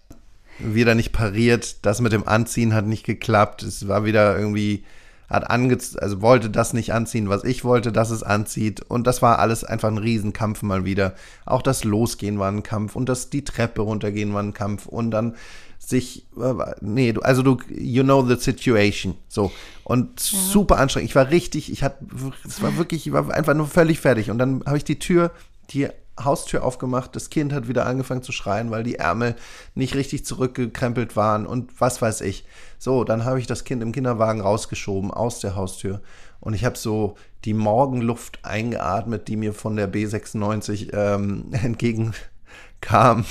[0.60, 1.86] wieder nicht pariert.
[1.86, 3.64] Das mit dem Anziehen hat nicht geklappt.
[3.64, 4.84] Es war wieder irgendwie,
[5.30, 8.82] hat ange also wollte das nicht anziehen, was ich wollte, dass es anzieht.
[8.82, 11.16] Und das war alles einfach ein Riesenkampf mal wieder.
[11.46, 15.12] Auch das Losgehen war ein Kampf und das die Treppe runtergehen war ein Kampf und
[15.12, 15.36] dann
[15.80, 19.52] sich, äh, nee, du, also du, you know the situation, so.
[19.84, 21.10] Und super anstrengend.
[21.10, 22.04] Ich war richtig, ich hatte,
[22.46, 24.30] es war wirklich, ich war einfach nur völlig fertig.
[24.30, 25.32] Und dann habe ich die Tür,
[25.70, 25.88] die
[26.24, 29.36] Haustür aufgemacht, das Kind hat wieder angefangen zu schreien, weil die Ärmel
[29.76, 32.46] nicht richtig zurückgekrempelt waren und was weiß ich.
[32.80, 36.02] So, dann habe ich das Kind im Kinderwagen rausgeschoben aus der Haustür
[36.40, 43.26] und ich habe so die Morgenluft eingeatmet, die mir von der B96 ähm, entgegenkam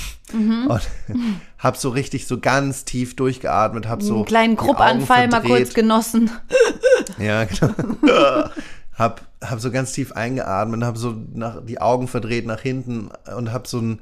[0.68, 0.81] und
[1.59, 6.31] habe so richtig so ganz tief durchgeatmet, habe so einen kleinen Kruppanfall mal kurz genossen.
[7.18, 7.72] Ja, genau.
[8.94, 9.20] hab,
[9.51, 13.67] hab so ganz tief eingeatmet, hab so nach, die Augen verdreht nach hinten und hab
[13.67, 14.01] so ein,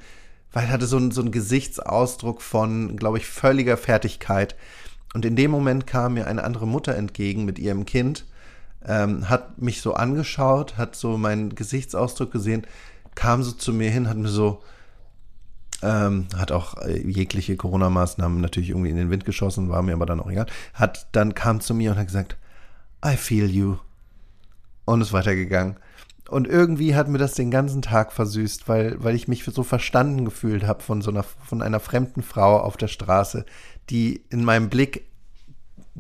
[0.53, 4.57] weil hatte so ein, so ein Gesichtsausdruck von, glaube ich, völliger Fertigkeit.
[5.15, 8.27] Und in dem Moment kam mir eine andere Mutter entgegen mit ihrem Kind,
[8.85, 12.67] ähm, hat mich so angeschaut, hat so meinen Gesichtsausdruck gesehen,
[13.15, 14.63] kam so zu mir hin, hat mir so,
[15.83, 20.07] ähm, hat auch äh, jegliche Corona-Maßnahmen natürlich irgendwie in den Wind geschossen, war mir aber
[20.07, 20.47] dann auch egal.
[20.73, 22.37] Hat dann kam zu mir und hat gesagt,
[23.05, 23.77] I feel you.
[24.85, 25.77] Und ist weitergegangen.
[26.29, 30.25] Und irgendwie hat mir das den ganzen Tag versüßt, weil, weil ich mich so verstanden
[30.25, 33.45] gefühlt habe von so einer, von einer fremden Frau auf der Straße,
[33.91, 35.07] die in meinem Blick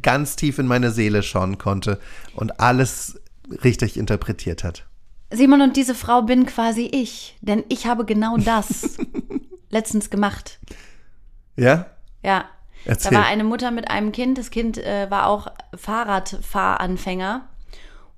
[0.00, 2.00] ganz tief in meine Seele schauen konnte
[2.34, 3.20] und alles
[3.62, 4.86] richtig interpretiert hat.
[5.30, 8.96] Simon und diese Frau bin quasi ich, denn ich habe genau das
[9.70, 10.58] letztens gemacht.
[11.56, 11.86] Ja?
[12.22, 12.46] Ja.
[12.86, 13.12] Erzähl.
[13.12, 14.36] Da war eine Mutter mit einem Kind.
[14.36, 17.48] Das Kind äh, war auch Fahrradfahranfänger.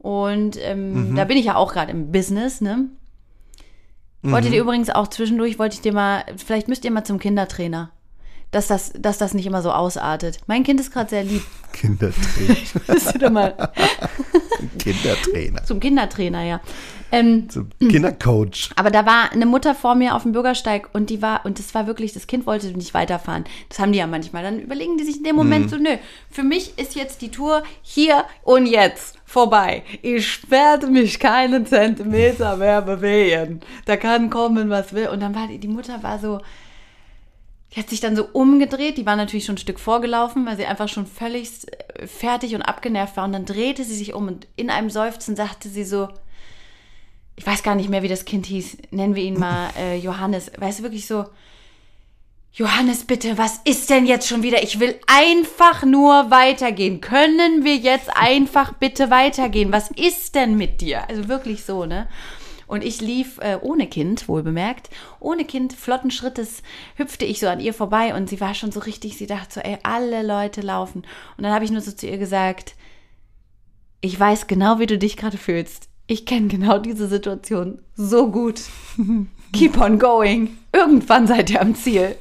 [0.06, 1.16] Und ähm, Mhm.
[1.16, 2.84] da bin ich ja auch gerade im Business, ne?
[4.22, 4.52] Wollte Mhm.
[4.52, 7.90] dir übrigens auch zwischendurch, wollte ich dir mal, vielleicht müsst ihr mal zum Kindertrainer.
[8.52, 10.38] Dass das, dass das nicht immer so ausartet.
[10.46, 11.42] Mein Kind ist gerade sehr lieb.
[11.72, 12.56] Kindertrainer.
[12.88, 13.72] Müsst ihr doch mal
[14.78, 15.64] Kindertrainer.
[15.64, 16.60] zum Kindertrainer, ja.
[17.12, 18.70] Ähm, Zum Kindercoach.
[18.76, 21.74] Aber da war eine Mutter vor mir auf dem Bürgersteig und die war, und das
[21.74, 23.44] war wirklich, das Kind wollte nicht weiterfahren.
[23.68, 24.42] Das haben die ja manchmal.
[24.42, 25.96] Dann überlegen die sich in dem Moment so, nö,
[26.30, 29.82] für mich ist jetzt die Tour hier und jetzt vorbei.
[30.02, 33.60] Ich werde mich keinen Zentimeter mehr bewegen.
[33.84, 35.08] Da kann kommen, was will.
[35.08, 36.40] Und dann war die, die Mutter war so,
[37.74, 40.66] die hat sich dann so umgedreht, die war natürlich schon ein Stück vorgelaufen, weil sie
[40.66, 41.50] einfach schon völlig
[41.94, 43.24] äh, fertig und abgenervt war.
[43.24, 46.08] Und dann drehte sie sich um und in einem Seufzen sagte sie so,
[47.36, 50.50] ich weiß gar nicht mehr, wie das Kind hieß, nennen wir ihn mal äh, Johannes.
[50.58, 51.26] Weißt du, wirklich so,
[52.52, 54.62] Johannes, bitte, was ist denn jetzt schon wieder?
[54.62, 57.02] Ich will einfach nur weitergehen.
[57.02, 59.72] Können wir jetzt einfach bitte weitergehen?
[59.72, 61.06] Was ist denn mit dir?
[61.10, 62.08] Also wirklich so, ne?
[62.66, 64.88] Und ich lief äh, ohne Kind, wohl bemerkt,
[65.20, 66.62] ohne Kind, flotten Schrittes
[66.96, 69.60] hüpfte ich so an ihr vorbei und sie war schon so richtig, sie dachte so,
[69.60, 71.04] ey, alle Leute laufen.
[71.36, 72.74] Und dann habe ich nur so zu ihr gesagt,
[74.00, 75.90] ich weiß genau, wie du dich gerade fühlst.
[76.06, 78.60] Ich kenne genau diese Situation so gut.
[79.52, 80.56] Keep on going.
[80.72, 82.16] Irgendwann seid ihr am Ziel.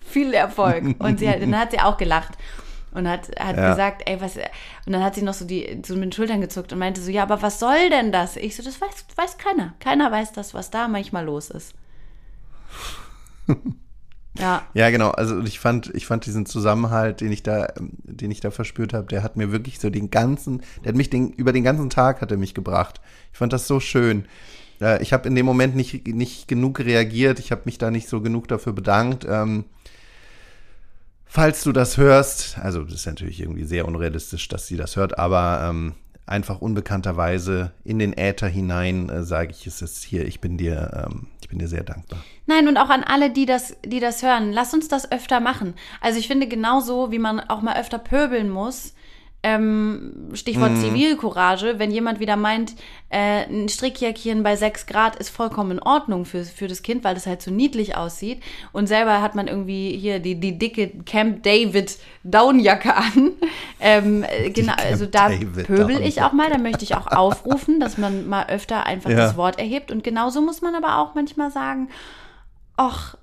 [0.00, 0.96] Viel Erfolg.
[0.98, 2.32] Und sie hat, dann hat sie auch gelacht
[2.92, 3.70] und hat, hat Ja.
[3.70, 4.36] gesagt, ey, was.
[4.36, 7.10] Und dann hat sie noch so, die, so mit den Schultern gezuckt und meinte so,
[7.10, 8.36] ja, aber was soll denn das?
[8.36, 9.74] Ich so, das weiß, weiß keiner.
[9.78, 11.74] Keiner weiß das, was da manchmal los ist.
[14.38, 14.62] Ja.
[14.74, 15.10] Ja, genau.
[15.10, 19.06] Also ich fand, ich fand diesen Zusammenhalt, den ich da, den ich da verspürt habe,
[19.06, 22.20] der hat mir wirklich so den ganzen, der hat mich den, über den ganzen Tag
[22.20, 23.00] hat er mich gebracht.
[23.32, 24.26] Ich fand das so schön.
[24.80, 27.38] Äh, ich habe in dem Moment nicht, nicht genug reagiert.
[27.38, 29.26] Ich habe mich da nicht so genug dafür bedankt.
[29.28, 29.64] Ähm,
[31.26, 35.18] falls du das hörst, also das ist natürlich irgendwie sehr unrealistisch, dass sie das hört,
[35.18, 35.94] aber ähm,
[36.26, 40.26] einfach unbekannterweise in den Äther hinein äh, sage ich es jetzt hier.
[40.26, 42.20] Ich bin dir, ähm, ich bin dir sehr dankbar.
[42.46, 45.74] Nein, und auch an alle, die das, die das hören, lasst uns das öfter machen.
[46.00, 48.94] Also ich finde genauso, wie man auch mal öfter pöbeln muss,
[49.42, 52.74] ähm, Stichwort Zivilcourage, wenn jemand wieder meint,
[53.08, 57.14] äh, ein Strickjäckchen bei 6 Grad ist vollkommen in Ordnung für, für das Kind, weil
[57.14, 58.42] das halt so niedlich aussieht.
[58.72, 63.32] Und selber hat man irgendwie hier die, die dicke Camp David Downjacke an.
[63.82, 67.06] Ähm, äh, genau, Camp also da David pöbel ich auch mal, da möchte ich auch
[67.06, 69.16] aufrufen, dass man mal öfter einfach Ja.
[69.16, 69.90] das Wort erhebt.
[69.90, 71.88] Und genauso muss man aber auch manchmal sagen,
[72.76, 73.16] ach,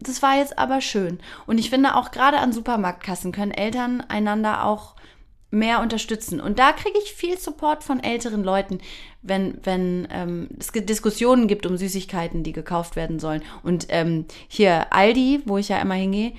[0.00, 1.20] das war jetzt aber schön.
[1.46, 4.94] Und ich finde auch gerade an Supermarktkassen können Eltern einander auch
[5.52, 6.40] mehr unterstützen.
[6.40, 8.78] Und da kriege ich viel Support von älteren Leuten,
[9.20, 13.42] wenn, wenn ähm, es Diskussionen gibt um Süßigkeiten, die gekauft werden sollen.
[13.62, 16.32] Und ähm, hier Aldi, wo ich ja immer hingehe,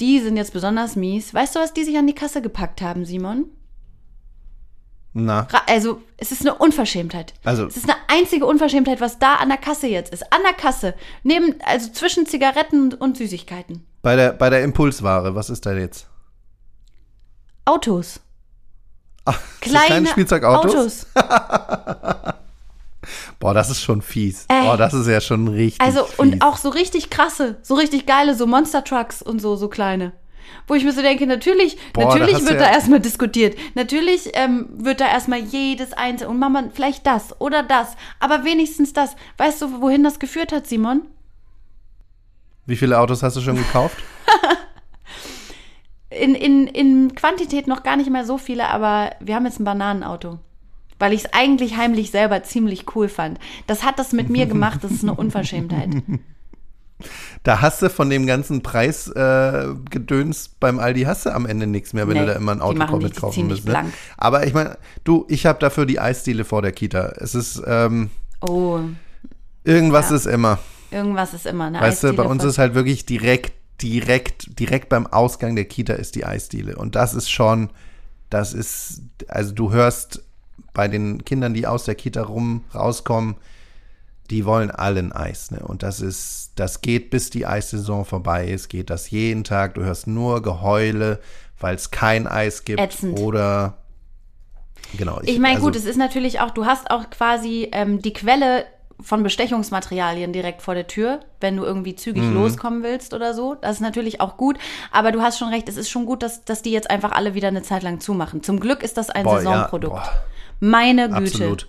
[0.00, 1.34] die sind jetzt besonders mies.
[1.34, 3.46] Weißt du, was die sich an die Kasse gepackt haben, Simon?
[5.14, 7.32] Na, Also, es ist eine Unverschämtheit.
[7.44, 10.30] Also- es ist eine einzige Unverschämtheit, was da an der Kasse jetzt ist.
[10.32, 10.94] An der Kasse.
[11.24, 13.84] Neben, also zwischen Zigaretten und Süßigkeiten.
[14.02, 16.06] bei der, bei der Impulsware, was ist da jetzt?
[17.64, 18.20] Autos.
[19.36, 20.74] Ach, kleine Spielzeugautos?
[20.74, 21.06] Autos.
[23.40, 24.44] Boah, das ist schon fies.
[24.48, 24.62] Ey.
[24.64, 26.18] Boah, das ist ja schon richtig Also, fies.
[26.18, 30.12] und auch so richtig krasse, so richtig geile, so Monster Trucks und so, so kleine.
[30.66, 33.56] Wo ich mir so denke, natürlich, Boah, natürlich wird ja- da erstmal diskutiert.
[33.74, 37.88] Natürlich ähm, wird da erstmal jedes einzelne, und Mama, vielleicht das oder das,
[38.20, 39.14] aber wenigstens das.
[39.38, 41.02] Weißt du, wohin das geführt hat, Simon?
[42.66, 43.96] Wie viele Autos hast du schon gekauft?
[46.10, 49.64] In, in, in Quantität noch gar nicht mehr so viele, aber wir haben jetzt ein
[49.64, 50.38] Bananenauto.
[50.98, 53.38] Weil ich es eigentlich heimlich selber ziemlich cool fand.
[53.66, 55.90] Das hat das mit mir gemacht, das ist eine Unverschämtheit.
[57.44, 61.92] Da hast du von dem ganzen Preisgedöns äh, beim Aldi hast du am Ende nichts
[61.92, 63.68] mehr, wenn Nee, du da immer ein Auto mitkaufen ziemlich musst.
[63.84, 63.92] Ne?
[64.16, 67.12] Aber ich meine, du, ich habe dafür die Eisdiele vor der Kita.
[67.18, 68.80] Es ist, ähm, Oh,
[69.64, 70.58] irgendwas ist immer.
[70.90, 74.88] irgendwas ist immer eine Weißt du, bei Eisdiele uns ist halt wirklich direkt, direkt, direkt
[74.88, 76.76] beim Ausgang der Kita ist die Eisdiele.
[76.76, 77.70] Und das ist schon,
[78.30, 80.22] das ist, also du hörst
[80.74, 83.36] bei den Kindern, die aus der Kita rum rauskommen,
[84.30, 85.60] die wollen alle ein Eis, ne?
[85.60, 89.74] Und das ist, das geht, bis die Eissaison vorbei ist, geht das jeden Tag.
[89.74, 91.20] Du hörst nur Geheule,
[91.58, 92.80] weil es kein Eis gibt.
[92.80, 93.18] Ätzend.
[93.18, 93.78] Oder
[94.98, 95.20] genau.
[95.22, 98.66] Ich meine, also- gut, es ist natürlich auch, du hast auch quasi ähm, die Quelle
[99.00, 102.34] von Bestechungsmaterialien direkt vor der Tür, wenn du irgendwie zügig Mhm.
[102.34, 103.54] loskommen willst oder so.
[103.54, 104.58] Das ist natürlich auch gut.
[104.90, 107.34] Aber du hast schon recht, es ist schon gut, dass, dass die jetzt einfach alle
[107.34, 108.42] wieder eine Zeit lang zumachen.
[108.42, 109.94] Zum Glück ist das ein Boah, ja, Saisonprodukt.
[109.94, 110.10] boah,
[110.60, 111.16] Meine Güte.
[111.16, 111.68] absolut.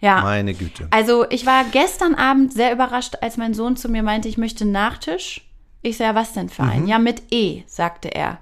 [0.00, 0.20] Ja.
[0.22, 0.88] Meine Güte.
[0.90, 4.64] Also ich war gestern Abend sehr überrascht, als mein Sohn zu mir meinte, ich möchte
[4.66, 5.48] Nachtisch.
[5.82, 6.70] Ich sage, ja, was denn für Mhm.
[6.70, 6.86] einen?
[6.88, 8.38] Ja, mit E, sagte er.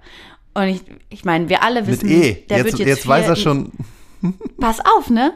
[0.54, 2.34] Und ich, ich meine, wir alle Mit wissen, E.
[2.48, 3.70] der Jetzt, wird jetzt, jetzt weiß er schon,
[4.60, 5.32] Pass auf, ne?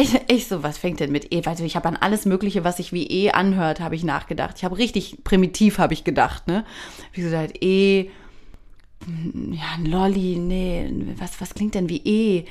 [0.00, 1.44] Ich, ich so, was fängt denn mit E?
[1.44, 4.56] Weißt du, ich habe an alles Mögliche, was sich wie E anhört, habe ich nachgedacht.
[4.56, 6.64] Ich habe richtig primitiv, habe ich gedacht, ne?
[7.12, 8.08] Wie gesagt, E,
[9.04, 12.44] hm, ja, ein Lolli, nee, was, was klingt denn wie E?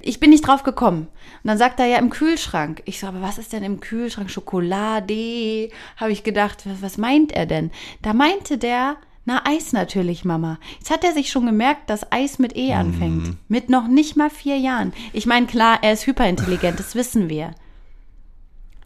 [0.00, 1.08] Ich bin nicht drauf gekommen.
[1.42, 2.80] Und dann sagt er ja im Kühlschrank.
[2.86, 4.30] Ich so, aber was ist denn im Kühlschrank?
[4.30, 5.68] Schokolade?
[5.98, 7.72] Habe ich gedacht, was, was meint er denn?
[8.00, 10.58] Da meinte der, na, Eis natürlich, Mama.
[10.78, 13.36] Jetzt hat er sich schon gemerkt, dass Eis mit E anfängt.
[13.48, 14.92] Mit noch nicht mal vier Jahren.
[15.12, 17.50] Ich meine, klar, er ist hyperintelligent, das wissen wir.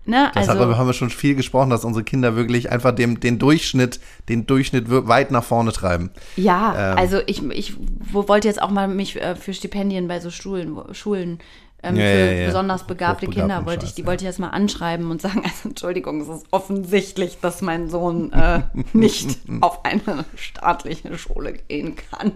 [0.06, 0.30] Ne?
[0.34, 3.38] Das Also, darüber haben wir schon viel gesprochen, dass unsere Kinder wirklich einfach dem, den
[3.38, 4.00] Durchschnitt,
[4.30, 6.10] den Durchschnitt weit nach vorne treiben.
[6.36, 7.74] ja, ähm, also ich, ich
[8.10, 11.38] wo- wollte jetzt auch mal mich äh, für Stipendien bei so Schulen, Schulen
[11.82, 12.46] ähm, Ja, für ja, ja.
[12.46, 14.06] besonders begabte Kinder, wollte ich, die ja.
[14.06, 18.32] wollte ich jetzt mal anschreiben und sagen, also Entschuldigung, es ist offensichtlich, dass mein Sohn
[18.32, 18.62] äh,
[18.92, 22.32] nicht auf eine staatliche Schule gehen kann.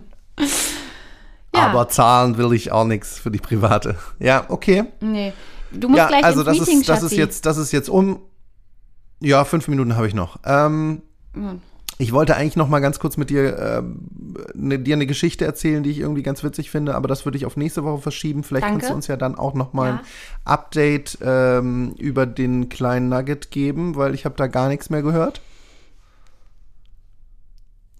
[1.52, 3.96] Aber zahlen will ich auch nichts für die private.
[4.18, 4.85] Ja, okay.
[5.00, 5.33] Nee.
[5.70, 7.88] Du musst ja, gleich also ins das Meeting, ist, das ist jetzt, das ist jetzt
[7.88, 8.20] um.
[9.20, 10.38] Ja, fünf Minuten habe ich noch.
[10.44, 11.02] Ähm,
[11.98, 14.09] ich wollte eigentlich noch mal ganz kurz mit dir, ähm,
[14.54, 17.46] ne, dir eine Geschichte erzählen, die ich irgendwie ganz witzig finde, aber das würde ich
[17.46, 18.42] auf nächste Woche verschieben.
[18.42, 18.78] Vielleicht Danke.
[18.80, 19.94] kannst du uns ja dann auch noch mal Ja.
[19.96, 20.00] ein
[20.44, 25.40] Update ähm, über den kleinen Nugget geben, weil ich habe da gar nichts mehr gehört.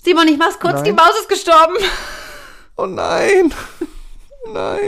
[0.03, 0.85] Simon, ich mach's kurz, Nein.
[0.85, 1.75] die Maus ist gestorben.
[2.77, 3.55] Oh nein.
[4.53, 4.81] Nein.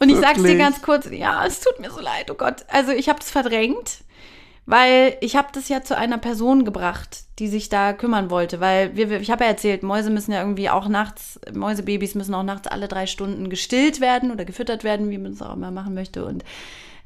[0.00, 0.58] Und ich sag's dir Wirklich?
[0.58, 2.64] ganz kurz, ja, es tut mir so leid, oh Gott.
[2.66, 3.98] Also ich habe das verdrängt,
[4.66, 8.60] weil ich habe das ja zu einer Person gebracht, die sich da kümmern wollte.
[8.60, 12.42] Weil wir, ich habe ja erzählt, Mäuse müssen ja irgendwie auch nachts, Mäusebabys müssen auch
[12.42, 15.94] nachts alle drei Stunden gestillt werden oder gefüttert werden, wie man es auch immer machen
[15.94, 16.24] möchte.
[16.24, 16.44] Und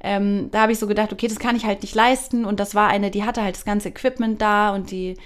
[0.01, 2.45] ähm, da habe ich so gedacht, okay, das kann ich halt nicht leisten.
[2.45, 5.17] Und das war eine, die hatte halt das ganze Equipment da und die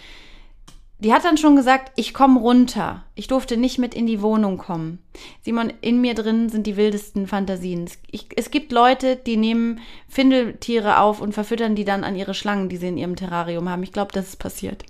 [1.02, 3.02] die hat dann schon gesagt, ich komme runter.
[3.16, 5.00] Ich durfte nicht mit in die Wohnung kommen.
[5.44, 7.84] Simon, in mir drin sind die wildesten Fantasien.
[7.84, 12.34] Es, ich, es gibt Leute, die nehmen Findeltiere auf und verfüttern die dann an ihre
[12.34, 13.82] Schlangen, die sie in ihrem Terrarium haben.
[13.82, 14.84] Ich glaube, das ist passiert.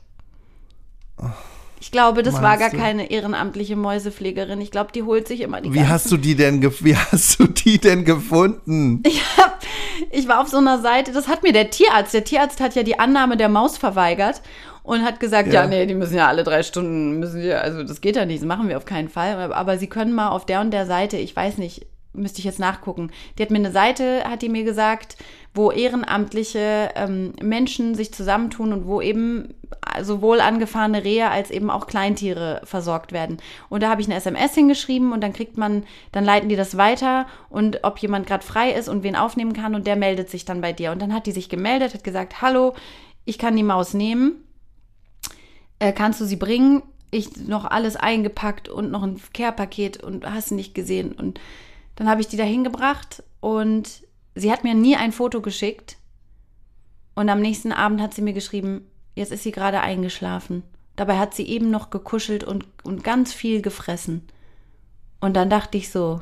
[1.80, 2.76] Ich glaube, das war Meinst gar du?
[2.76, 4.60] keine ehrenamtliche Mäusepflegerin.
[4.60, 7.46] Ich glaube, die holt sich immer die Wie hast du die denn, wie hast du
[7.46, 9.02] die denn gefunden?
[9.06, 9.58] Ich, hab,
[10.10, 12.82] ich war auf so einer Seite, das hat mir der Tierarzt, der Tierarzt hat ja
[12.82, 14.42] die Annahme der Maus verweigert
[14.82, 15.66] und hat gesagt, ja, Ja.
[15.66, 18.48] nee, die müssen ja alle drei Stunden, müssen wir, also das geht ja nicht, das
[18.48, 19.52] machen wir auf keinen Fall.
[19.52, 22.58] Aber, sie können mal auf der und der Seite, ich weiß nicht, müsste ich jetzt
[22.58, 23.10] nachgucken.
[23.38, 25.16] Die hat mir eine Seite, hat die mir gesagt,
[25.54, 29.54] wo ehrenamtliche ähm, Menschen sich zusammentun und wo eben
[30.02, 33.38] sowohl angefahrene Rehe als eben auch Kleintiere versorgt werden.
[33.68, 36.76] Und da habe ich eine SMS hingeschrieben und dann kriegt man, dann leiten die das
[36.76, 40.44] weiter und ob jemand gerade frei ist und wen aufnehmen kann und der meldet sich
[40.44, 40.92] dann bei dir.
[40.92, 42.74] Und dann hat die sich gemeldet, hat gesagt, hallo,
[43.24, 44.44] ich kann die Maus nehmen.
[45.82, 46.84] Äh, kannst du sie bringen?
[47.10, 51.10] Ich noch alles eingepackt und noch ein Care-Paket und hast nicht gesehen.
[51.10, 51.40] Und
[51.96, 54.04] dann habe ich die da hingebracht und
[54.36, 55.96] sie hat mir nie ein Foto geschickt.
[57.16, 60.62] Und am nächsten Abend hat sie mir geschrieben, jetzt ist sie gerade eingeschlafen.
[60.94, 64.28] Dabei hat sie eben noch gekuschelt und, und ganz viel gefressen.
[65.18, 66.20] Und dann dachte ich so,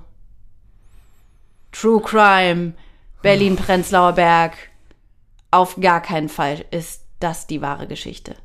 [1.70, 2.73] True Crime,
[3.20, 4.55] Berlin-Prenzlauer Berg,
[5.51, 8.37] auf gar keinen Fall ist das die wahre Geschichte.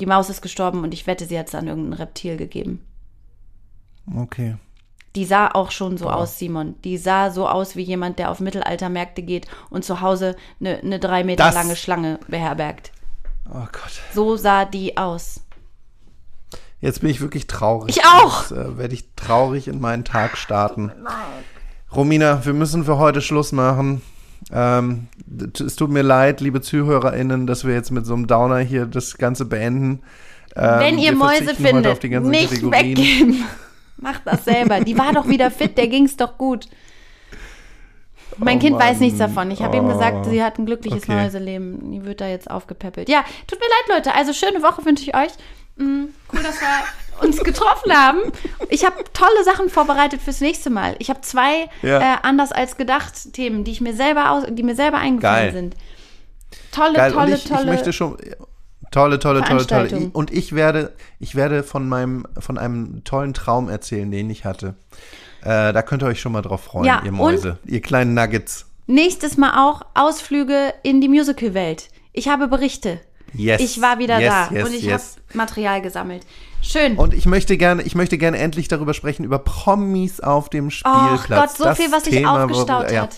[0.00, 2.84] Die Maus ist gestorben und ich wette, sie hat es an irgendein Reptil gegeben.
[4.16, 4.56] Okay.
[5.14, 6.74] Die sah auch schon so aus, Simon.
[6.82, 11.00] Die sah so aus wie jemand, der auf Mittelaltermärkte geht und zu Hause eine, eine
[11.00, 12.92] drei Meter Das- lange Schlange beherbergt.
[13.48, 14.00] Oh Gott.
[14.12, 15.40] So sah die aus.
[16.80, 17.96] Jetzt bin ich wirklich traurig.
[17.96, 18.42] Ich auch.
[18.42, 20.92] Jetzt äh, werde ich traurig in meinen Tag starten.
[21.94, 24.02] Romina, wir müssen für heute Schluss machen.
[24.52, 25.08] Ähm,
[25.58, 29.18] es tut mir leid, liebe ZuhörerInnen, dass wir jetzt mit so einem Downer hier das
[29.18, 30.02] Ganze beenden.
[30.54, 32.96] Ähm, Wenn ihr Mäuse findet, auf die ganzen nicht Kategorien.
[32.96, 33.44] weggeben.
[33.98, 34.80] Macht das selber.
[34.80, 36.66] Die war doch wieder fit, der ging's doch gut.
[38.38, 38.98] Mein Oh Kind weiß Mann.
[39.00, 39.50] nichts davon.
[39.50, 40.30] Ich habe ihm gesagt, Oh.
[40.30, 41.14] sie hat ein glückliches Okay.
[41.14, 41.90] Mäuseleben.
[41.90, 43.08] Die wird da jetzt aufgepäppelt.
[43.08, 44.14] Ja, tut mir leid, Leute.
[44.14, 45.30] Also schöne Woche wünsche ich euch.
[45.76, 46.68] Mm, Cool, dass wir
[47.20, 48.18] uns getroffen haben.
[48.68, 50.96] Ich habe tolle Sachen vorbereitet fürs nächste Mal.
[50.98, 52.00] Ich habe zwei Ja.
[52.00, 55.52] äh, anders als gedacht Themen, die ich mir selber aus, die mir selber eingefallen Geil.
[55.52, 55.76] sind.
[56.72, 57.60] Tolle, Geil, tolle, ich, tolle.
[57.62, 58.16] ich möchte schon
[58.90, 60.10] tolle, tolle, tolle, tolle.
[60.12, 64.74] Und ich werde, ich werde von meinem, von einem tollen Traum erzählen, den ich hatte.
[65.42, 68.66] Äh, da könnt ihr euch schon mal drauf freuen, Ja, ihr Mäuse, ihr kleinen Nuggets.
[68.86, 71.88] Nächstes Mal auch Ausflüge in die Musicalwelt.
[72.12, 73.00] Ich habe Berichte.
[73.36, 73.60] Yes.
[73.60, 75.16] Ich war wieder yes, da yes, und ich yes.
[75.26, 76.26] habe Material gesammelt.
[76.62, 76.96] Schön.
[76.96, 81.20] Und ich möchte gerne, ich möchte gerne endlich darüber sprechen, über Promis auf dem Spielplatz.
[81.22, 83.02] Ach Gott, so Das viel, was sich aufgestaut ja.
[83.02, 83.16] hat.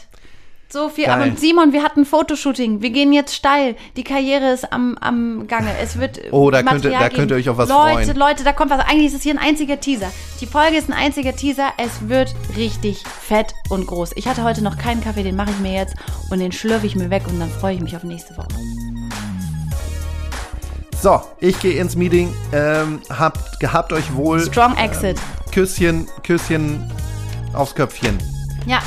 [0.71, 1.07] So viel.
[1.07, 1.23] Geil.
[1.23, 2.83] Aber Simon, wir hatten ein Fotoshooting.
[2.83, 3.75] Wir gehen jetzt steil.
[3.97, 5.71] Die Karriere ist am, am Gange.
[5.81, 6.21] Es wird.
[6.31, 8.17] Oh, da könnt ihr- Material da könnt ihr euch auf was Leute, freuen.
[8.19, 8.81] Leute, da kommt was.
[8.81, 10.13] Eigentlich ist es hier ein einziger Teaser.
[10.43, 11.73] Die Folge ist ein einziger Teaser.
[11.79, 14.13] Es wird richtig fett und groß.
[14.17, 15.95] Ich hatte heute noch keinen Kaffee, den mache ich mir jetzt
[16.31, 18.49] und den schlürfe ich mir weg und dann freue ich mich auf nächste Woche.
[21.01, 22.35] So, ich gehe ins Meeting.
[22.53, 24.41] Ähm, habt, gehabt euch wohl.
[24.41, 25.21] Strong Exit.
[25.53, 26.91] Küsschen, Küsschen
[27.55, 28.19] aufs Köpfchen.
[28.67, 28.81] Ja.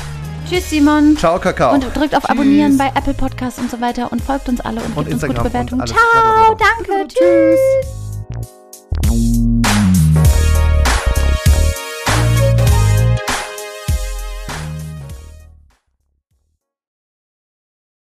[0.48, 1.16] Tschüss, Simon.
[1.16, 1.72] Ciao, Kakao.
[1.72, 2.30] Und drückt auf Tschüss.
[2.30, 5.22] Abonnieren bei Apple Podcasts und so weiter und folgt uns alle und, Und gebt uns
[5.22, 5.86] gute Instagram Bewertungen.
[5.86, 7.58] Ciao, danke, tschüss.